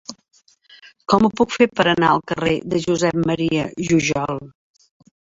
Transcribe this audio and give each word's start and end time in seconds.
Com 1.11 1.25
ho 1.25 1.29
puc 1.41 1.51
fer 1.55 1.67
per 1.79 1.83
anar 1.91 2.09
al 2.13 2.23
carrer 2.31 2.53
de 2.71 2.79
Josep 2.85 3.19
M. 3.25 3.35
Jujol? 3.91 4.41